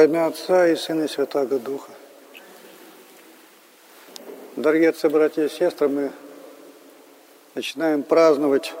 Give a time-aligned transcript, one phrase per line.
[0.00, 1.92] Во имя Отца и Сына и Святаго Духа.
[4.56, 6.10] Дорогие отцы, братья и сестры, мы
[7.54, 8.72] начинаем праздновать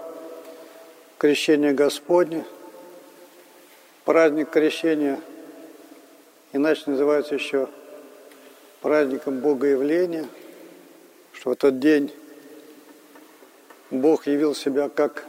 [1.18, 2.46] крещение Господне.
[4.06, 5.20] Праздник крещения
[6.54, 7.68] иначе называется еще
[8.80, 10.26] праздником Богоявления,
[11.34, 12.10] что в этот день
[13.90, 15.26] Бог явил себя как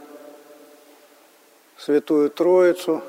[1.77, 3.03] Святую Троицу,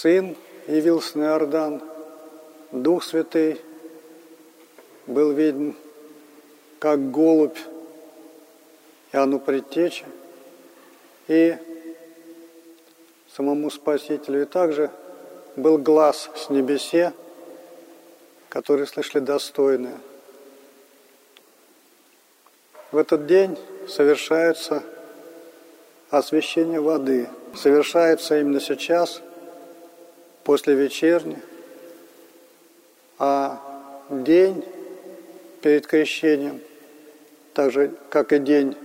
[0.00, 0.34] Сын
[0.66, 1.82] явился на Иордан,
[2.72, 3.60] Дух Святый
[5.06, 5.76] был виден
[6.78, 7.58] как голубь
[9.12, 10.06] Иоанну Предтече
[11.28, 11.54] и
[13.36, 14.40] самому Спасителю.
[14.40, 14.90] И также
[15.56, 17.12] был глаз с небесе,
[18.48, 19.98] который слышали достойные.
[22.90, 24.82] В этот день совершается
[26.08, 27.28] освящение воды.
[27.54, 29.20] Совершается именно сейчас,
[30.44, 31.38] после вечерни,
[33.18, 33.60] а
[34.10, 34.64] день
[35.62, 36.60] перед крещением,
[37.54, 38.76] так же, как и день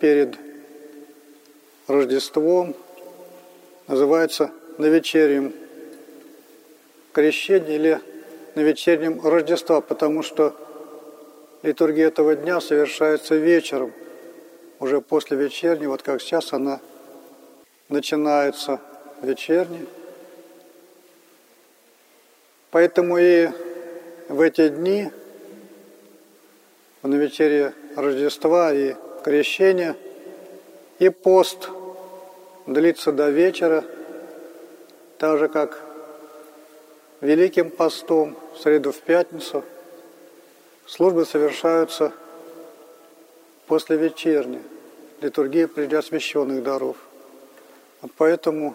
[0.00, 0.36] перед
[1.86, 2.74] Рождеством,
[3.88, 5.52] называется на вечернем
[7.12, 8.00] крещении или
[8.54, 10.56] на вечернем Рождества, потому что
[11.62, 13.92] литургия этого дня совершается вечером,
[14.80, 16.80] уже после вечерней, вот как сейчас она
[17.88, 18.80] начинается
[19.22, 19.86] вечерней.
[22.72, 23.50] Поэтому и
[24.30, 25.10] в эти дни,
[27.02, 29.94] на вечере Рождества и Крещения,
[30.98, 31.68] и пост
[32.66, 33.84] длится до вечера,
[35.18, 35.78] так же как
[37.20, 39.62] Великим постом в среду в пятницу
[40.86, 42.10] службы совершаются
[43.66, 44.62] после вечерни,
[45.20, 46.96] литургия прежде освященных даров.
[48.16, 48.74] Поэтому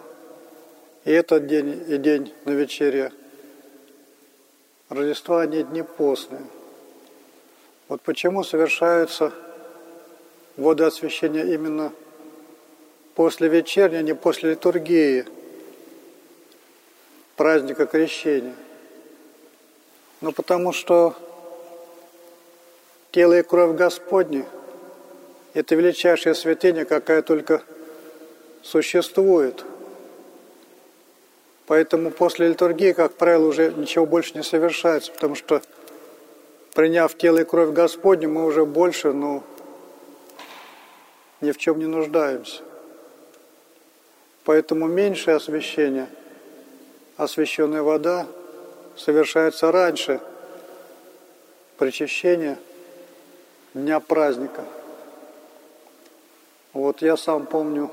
[1.04, 3.12] и этот день, и день на вечере
[4.88, 6.46] Рождества, они дни постные.
[7.88, 9.32] Вот почему совершаются
[10.56, 11.92] водоосвящение именно
[13.14, 15.26] после вечерни, а не после литургии
[17.36, 18.54] праздника крещения.
[20.20, 21.14] Ну, потому что
[23.12, 24.44] тело и кровь Господни–
[25.54, 27.62] это величайшая святыня, какая только
[28.62, 29.64] существует.
[31.68, 35.60] Поэтому после литургии, как правило, уже ничего больше не совершается, потому что
[36.74, 39.42] приняв тело и кровь Господню, мы уже больше, ну,
[41.42, 42.62] ни в чем не нуждаемся.
[44.44, 46.08] Поэтому меньшее освящение,
[47.18, 48.26] освященная вода,
[48.96, 50.22] совершается раньше
[51.76, 52.58] причащения
[53.74, 54.64] дня праздника.
[56.72, 57.90] Вот я сам помню,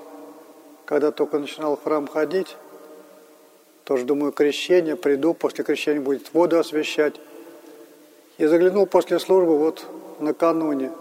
[0.86, 2.56] когда только начинал в храм ходить,
[3.86, 7.16] тоже думаю, крещение, приду, после крещения будет воду освящать.
[8.38, 9.86] И заглянул после службы вот
[10.20, 10.92] накануне.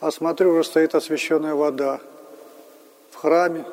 [0.00, 2.00] А смотрю, уже стоит освященная вода
[3.10, 3.64] в храме.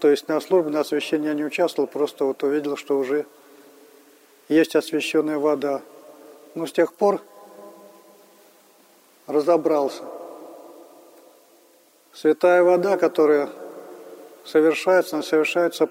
[0.00, 3.26] То есть на службе, на освящении я не участвовал, просто вот увидел, что уже
[4.48, 5.82] есть освященная вода.
[6.54, 7.20] Но с тех пор
[9.26, 10.02] разобрался.
[12.14, 13.50] Святая вода, которая
[14.44, 15.88] совершается, она совершается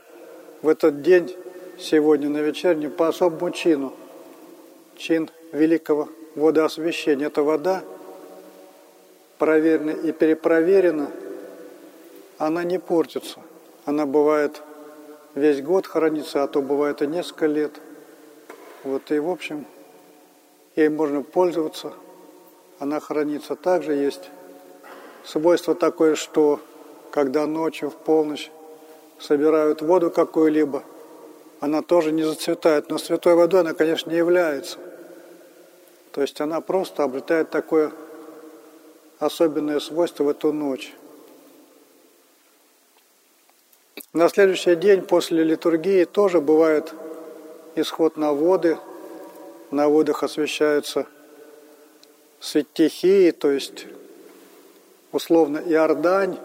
[0.62, 1.36] в этот день,
[1.80, 3.94] сегодня на вечерне, по особому чину.
[4.98, 7.28] Чин великого водоосвящения.
[7.28, 7.84] Эта вода
[9.38, 11.10] проверена и перепроверена,
[12.38, 13.40] она не портится.
[13.86, 14.62] Она бывает
[15.36, 17.72] весь год хранится, а то бывает и несколько лет.
[18.84, 19.66] Вот и в общем,
[20.76, 21.94] ей можно пользоваться.
[22.80, 23.56] Она хранится.
[23.56, 24.30] Также есть
[25.24, 26.60] свойство такое, что
[27.12, 28.52] когда ночью в полночь
[29.20, 30.84] собирают воду какую-либо,
[31.60, 32.90] она тоже не зацветает.
[32.90, 34.78] Но святой водой она, конечно, не является.
[36.12, 37.92] То есть она просто обретает такое
[39.20, 40.94] особенное свойство в эту ночь.
[44.14, 46.94] На следующий день после литургии тоже бывает
[47.76, 48.78] исход на воды.
[49.72, 51.06] На водах освещаются
[52.40, 53.86] святихии, то есть
[55.12, 56.38] условно Иордань,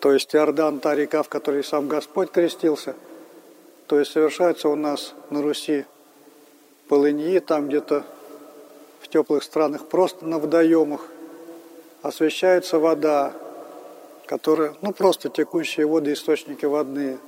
[0.00, 2.94] то есть Иордан, та река, в которой сам Господь крестился.
[3.86, 5.84] То есть совершается у нас на Руси
[6.88, 8.04] полыньи, там где-то
[9.00, 11.06] в теплых странах просто на водоемах
[12.02, 13.34] освещается вода,
[14.26, 17.18] которая, ну просто текущие воды, источники водные.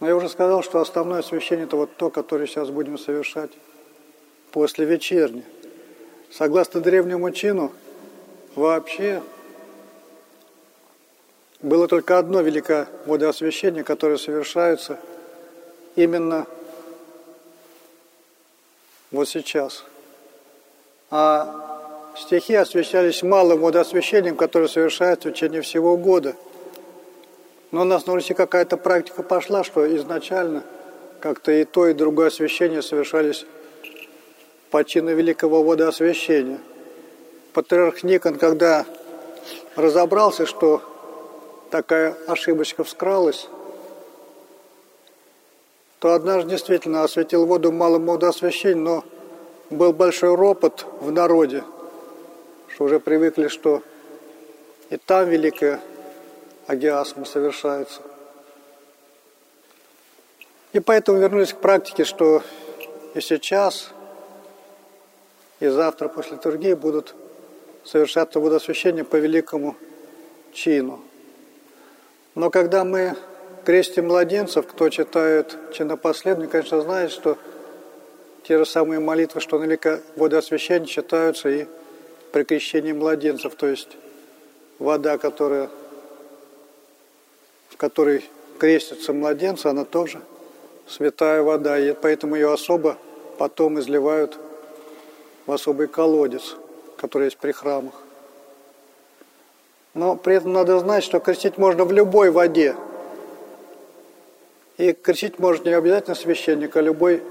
[0.00, 3.50] Но я уже сказал, что основное освещение это вот то, которое сейчас будем совершать
[4.50, 5.44] после вечерни.
[6.30, 7.72] Согласно древнему чину,
[8.56, 9.22] вообще
[11.64, 14.98] было только одно великое водоосвящение, которое совершается
[15.96, 16.46] именно
[19.10, 19.84] вот сейчас.
[21.10, 26.36] А стихи освящались малым водоосвящением, которое совершается в течение всего года.
[27.70, 30.64] Но у нас на Руси какая-то практика пошла, что изначально
[31.18, 33.46] как-то и то, и другое освящение совершались
[34.70, 36.58] по чину великого водоосвящения.
[37.54, 38.84] Патриарх Никон, когда
[39.76, 40.82] разобрался, что
[41.74, 43.48] такая ошибочка вскралась,
[45.98, 49.04] то однажды действительно осветил воду малым водоосвящением, но
[49.70, 51.64] был большой ропот в народе,
[52.68, 53.82] что уже привыкли, что
[54.90, 55.80] и там великая
[56.68, 58.02] агиасма совершается.
[60.72, 62.44] И поэтому вернулись к практике, что
[63.14, 63.90] и сейчас,
[65.58, 67.16] и завтра после литургии будут
[67.82, 69.74] совершаться водосвящение по великому
[70.52, 71.02] чину.
[72.34, 73.16] Но когда мы
[73.64, 77.38] крестим младенцев, кто читает чинопоследование, конечно, знает, что
[78.42, 79.78] те же самые молитвы, что на
[80.16, 81.66] водоосвящение, читаются и
[82.32, 83.96] при крещении младенцев, то есть
[84.78, 85.70] вода, которая,
[87.68, 88.28] в которой
[88.58, 90.20] крестятся младенцы, она тоже
[90.86, 92.98] святая вода, и поэтому ее особо
[93.38, 94.38] потом изливают
[95.46, 96.56] в особый колодец,
[96.96, 97.94] который есть при храмах.
[99.94, 102.74] Но при этом надо знать, что крестить можно в любой воде.
[104.76, 107.22] И крестить может не обязательно священник, а любой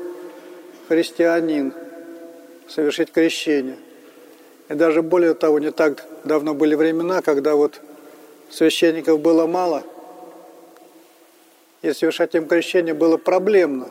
[0.88, 1.74] христианин
[2.70, 3.76] совершить крещение.
[4.70, 7.82] И даже более того, не так давно были времена, когда вот
[8.50, 9.84] священников было мало,
[11.82, 13.90] и совершать им крещение было проблемно.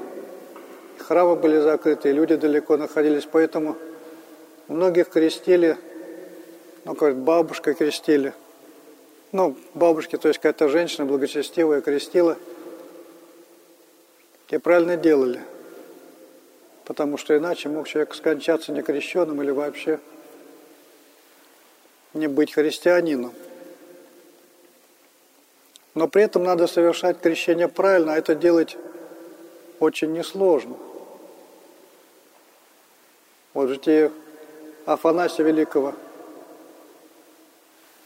[0.96, 3.76] Храмы были закрыты, и люди далеко находились, поэтому
[4.68, 5.76] многих крестили,
[6.86, 8.32] ну, как бабушка крестили–
[9.32, 12.36] ну, бабушки, то есть какая-то женщина благочестивая крестила,
[14.50, 15.40] и правильно делали.
[16.84, 19.98] Потому что иначе мог человек скончаться некрещенным или вообще
[22.12, 23.32] не быть христианином.
[25.94, 28.76] Но при этом надо совершать крещение правильно, а это делать
[29.80, 30.76] очень несложно.
[33.54, 34.12] Вот житие
[34.84, 35.94] Афанасия Великого–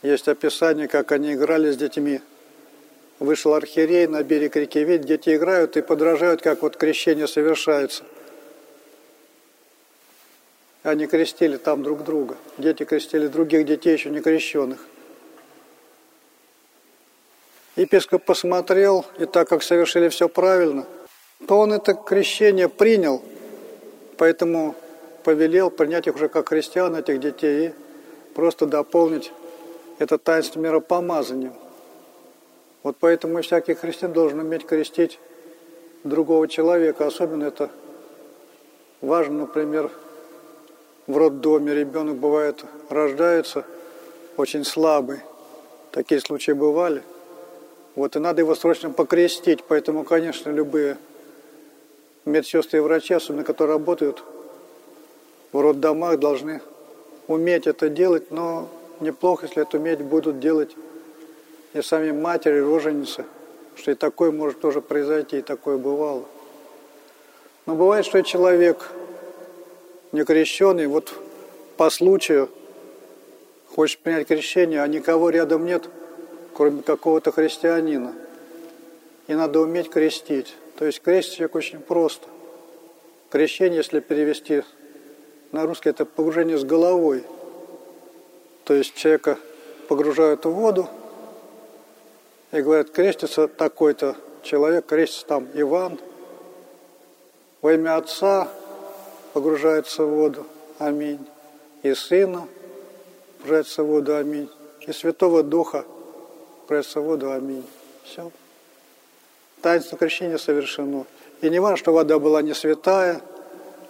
[0.03, 2.21] есть описание, как они играли с детьми.
[3.19, 8.05] Вышел архиерей на берег реки, видит, дети играют и подражают, как вот крещение совершается.
[10.83, 12.37] Они крестили там друг друга.
[12.59, 14.79] Дети крестили других детей, еще не крещенных.
[17.75, 20.87] Епископ посмотрел, и так как совершили все правильно,
[21.47, 23.23] то он это крещение принял,
[24.17, 24.75] поэтому
[25.25, 27.73] повелел принять их уже как христиан, этих детей, и
[28.35, 29.33] просто дополнить
[29.99, 31.53] это таинство миропомазания.
[32.83, 35.19] Вот поэтому всякий христиан должен уметь крестить
[36.05, 37.07] другого человека.
[37.07, 37.71] Особенно это
[39.01, 39.91] важно, например,
[41.07, 43.65] в роддоме ребенок бывает, рождается
[44.37, 45.21] очень слабый.
[45.91, 47.03] Такие случаи бывали.
[47.95, 49.65] Вот и надо его срочно покрестить.
[49.65, 50.99] Поэтому, конечно, любые
[52.25, 54.23] медсестры и врачи, особенно которые работают
[55.53, 56.61] в роддомах, должны
[57.29, 58.69] уметь это делать, но
[59.00, 60.76] неплохо, если это уметь будут делать
[61.73, 63.25] и сами матери, роженицы,
[63.75, 66.25] что и такое может тоже произойти, и такое бывало.
[67.67, 68.91] Но бывает, что человек
[70.12, 71.12] некрещенный, вот
[71.76, 72.49] по случаю
[73.75, 75.88] хочет принять крещение, а никого рядом нет,
[76.55, 78.15] кроме какого-то христианина.
[79.26, 80.55] И надо уметь крестить.
[80.79, 82.29] То есть человек очень просто.
[83.31, 84.62] Крещение, если перевести
[85.53, 87.25] на русский, это погружение с головой–
[88.66, 89.38] то есть человека
[89.87, 90.88] погружают в воду
[92.50, 96.00] и говорят, крестится такой-то человек, крестится там Иван.
[97.62, 98.49] Во имя Отца
[99.32, 100.46] погружается в воду.
[100.80, 101.25] Аминь.
[101.85, 102.49] И Сына
[103.38, 104.16] погружается в воду.
[104.16, 104.50] Аминь.
[104.80, 105.85] И Святого Духа
[106.62, 107.30] погружается в воду.
[107.30, 107.64] Аминь.
[108.02, 108.32] Все.
[109.62, 111.06] Таинство крещения совершено.
[111.40, 113.20] И не важно, что вода была не святая,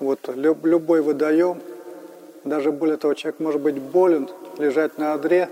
[0.00, 1.62] вот любой водоем,
[2.44, 4.28] даже более того, человек может быть болен,
[4.58, 5.48] лежать на одре,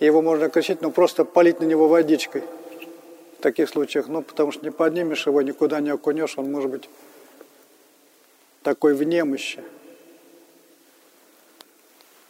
[0.00, 2.42] его можно кричить, но просто полить на него водичкой.
[3.38, 6.88] В таких случаях, ну, потому что не поднимешь его, никуда не окунешь, он может быть
[8.62, 9.60] такой в немощи.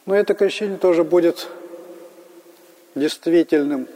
[0.05, 1.47] Но это крещение тоже будет
[2.95, 3.87] действительным.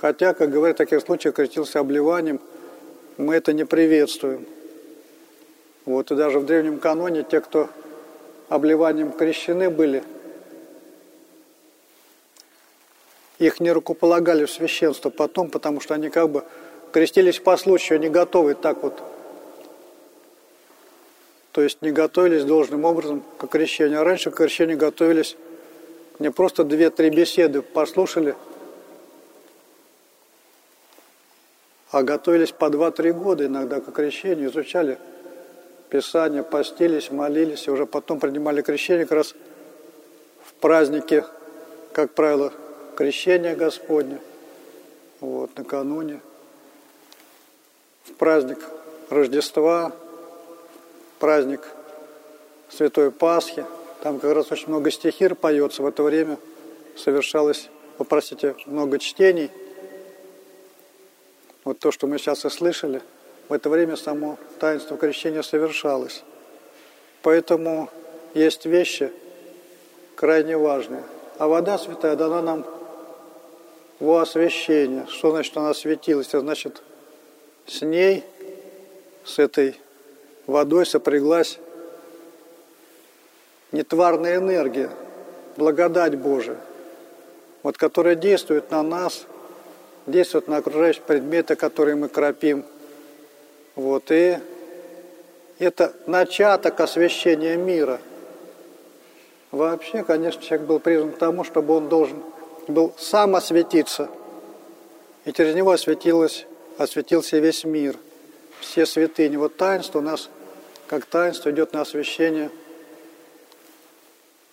[0.00, 2.40] Хотя, как говорят, в таких случаях крестился обливанием,
[3.16, 4.46] мы это не приветствуем.
[5.84, 7.68] Вот и даже в древнем каноне те, кто
[8.48, 10.02] обливанием крещены были–
[13.46, 16.44] их не рукополагали в священство потом, потому что они как бы
[16.92, 19.02] крестились по случаю, не готовы так вот.
[21.52, 24.00] То есть не готовились должным образом к крещению.
[24.00, 25.36] А раньше к крещению готовились
[26.18, 28.34] не просто две-три беседы послушали,
[31.90, 34.98] а готовились по два-три года иногда к крещению, изучали
[35.90, 39.34] Писание, постились, молились, и уже потом принимали крещение как раз
[40.42, 41.24] в празднике,
[41.92, 42.52] как правило,
[42.94, 44.20] крещения Господня,
[45.20, 46.20] вот, накануне,
[48.04, 48.58] в праздник
[49.10, 49.92] Рождества,
[51.18, 51.62] праздник
[52.68, 53.64] Святой Пасхи.
[54.02, 55.82] Там как раз очень много стихир поется.
[55.82, 56.38] В это время
[56.96, 59.50] совершалось, попросите, много чтений.
[61.64, 63.00] Вот то, что мы сейчас и слышали,
[63.48, 66.22] в это время само таинство крещения совершалось.
[67.22, 67.88] Поэтому
[68.34, 69.10] есть вещи
[70.14, 71.04] крайне важные.
[71.38, 72.66] А вода святая дана нам
[74.00, 75.06] во освящение.
[75.08, 76.28] Что значит она светилась?
[76.28, 76.82] Это значит,
[77.66, 78.24] с ней,
[79.24, 79.80] с этой
[80.46, 81.58] водой сопряглась
[83.72, 84.90] нетварная энергия,
[85.56, 86.58] благодать Божия,
[87.62, 89.24] вот, которая действует на нас,
[90.06, 92.64] действует на окружающие предметы, которые мы кропим.
[93.74, 94.38] Вот, и
[95.58, 98.00] это начаток освящения мира.
[99.50, 102.22] Вообще, конечно, человек был призван к тому, чтобы он должен
[102.68, 104.08] был сам осветиться.
[105.24, 107.96] И через него осветилось, осветился весь мир,
[108.60, 109.36] все святыни.
[109.36, 110.28] Вот таинство у нас,
[110.86, 112.50] как таинство, идет на освящение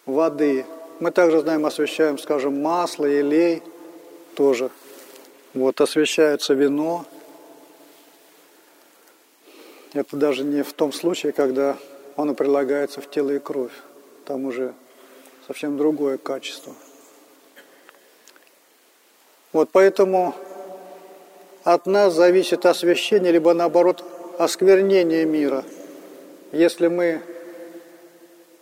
[0.05, 0.65] воды.
[0.99, 3.63] Мы также знаем, освящаем, скажем, масло, елей
[4.35, 4.69] тоже.
[5.53, 7.05] Вот освящается вино.
[9.93, 11.77] Это даже не в том случае, когда
[12.15, 13.73] оно прилагается в тело и кровь.
[14.25, 14.73] Там уже
[15.47, 16.73] совсем другое качество.
[19.53, 20.33] Вот поэтому
[21.63, 24.03] от нас зависит освящение, либо наоборот
[24.37, 25.63] осквернение мира.
[26.51, 27.21] Если мы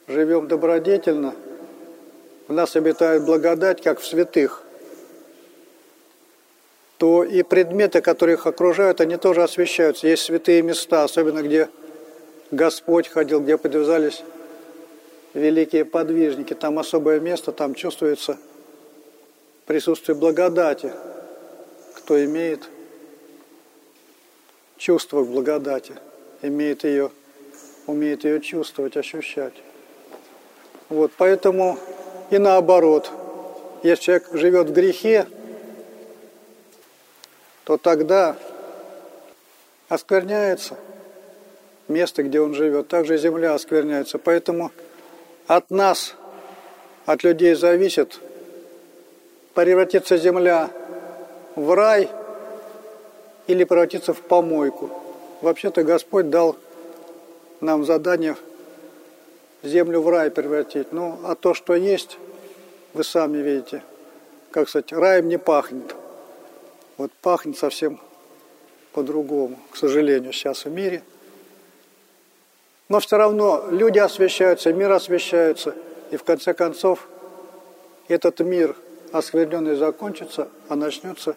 [0.08, 1.36] живем добродетельно,
[2.48, 4.64] в нас обитает благодать, как в святых,
[6.98, 10.08] то и предметы, которые их окружают, они тоже освещаются.
[10.08, 11.70] Есть святые места, особенно где
[12.52, 14.24] Господь ходил, где подвязались
[15.34, 16.56] великие подвижники.
[16.56, 18.38] Там особое место, там чувствуется
[19.70, 20.92] присутствие благодати.
[21.94, 22.68] Кто имеет
[24.78, 25.94] чувство к благодати,
[26.42, 27.12] имеет ее,
[27.86, 29.54] умеет ее чувствовать, ощущать.
[30.90, 31.78] Вот, поэтому
[32.32, 33.12] и наоборот,
[33.84, 35.28] если человек живет в грехе,
[37.64, 38.38] то тогда
[39.88, 40.78] оскверняется
[41.88, 42.88] место, где он живет.
[42.88, 44.18] Также земля оскверняется.
[44.18, 44.72] Поэтому
[45.46, 46.16] от нас,
[47.06, 48.20] от людей зависит,
[49.54, 50.70] превратится земля
[51.56, 52.10] в рай
[53.48, 54.90] или превратиться в помойку.
[55.42, 56.56] Вообще-то Господь дал
[57.62, 58.36] нам задание
[59.64, 60.92] землю в рай превратить.
[60.94, 62.18] Ну, а то, что есть,
[62.94, 63.84] вы сами видите,
[64.52, 65.96] как сказать, раем не пахнет.
[66.98, 68.00] Вот пахнет совсем
[68.94, 71.04] по-другому, к сожалению, сейчас в мире.
[72.88, 75.76] Но все равно люди освещаются, мир освещается,
[76.12, 77.08] и в конце концов
[78.08, 78.76] этот мир–
[79.12, 81.36] оскверненный закончится, а начнется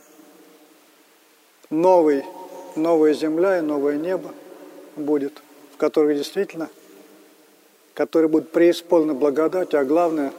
[1.70, 2.24] новый,
[2.76, 4.30] новая земля и новое небо
[4.96, 5.42] будет,
[5.74, 6.68] в которых действительно,
[7.94, 10.32] которые будут преисполнены благодать, а главное,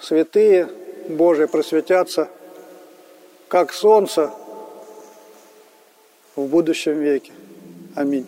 [0.00, 0.68] святые
[1.08, 2.28] Божии просветятся,
[3.48, 4.30] как солнце
[6.36, 7.32] в будущем веке.
[7.96, 8.26] Аминь.